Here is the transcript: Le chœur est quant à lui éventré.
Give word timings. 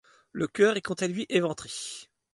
Le 0.31 0.47
chœur 0.47 0.77
est 0.77 0.81
quant 0.81 0.95
à 0.95 1.05
lui 1.05 1.27
éventré. 1.29 1.69